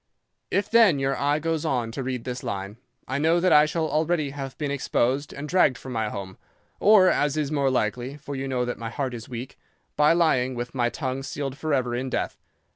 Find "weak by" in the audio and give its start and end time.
9.29-10.13